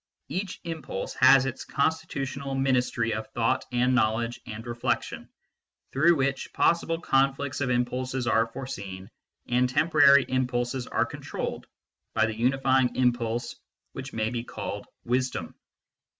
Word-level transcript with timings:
Each 0.29 0.59
impulse 0.63 1.13
has 1.19 1.45
its 1.45 1.63
constitutional 1.63 2.55
ministry 2.55 3.13
of 3.13 3.27
thought 3.35 3.65
and 3.71 3.93
knowledge 3.93 4.41
and 4.47 4.65
reflection, 4.65 5.29
through 5.93 6.15
which 6.15 6.51
possible 6.53 6.99
conflicts 6.99 7.61
of 7.61 7.69
impulses 7.69 8.25
are 8.25 8.47
foreseen, 8.47 9.11
and 9.47 9.69
temporary 9.69 10.25
impulses 10.27 10.87
are 10.87 11.05
controlled 11.05 11.67
by 12.15 12.25
the 12.25 12.35
unifying 12.35 12.95
impulse 12.95 13.55
which 13.91 14.11
may 14.11 14.31
be 14.31 14.43
called 14.43 14.87
wisdom. 15.05 15.53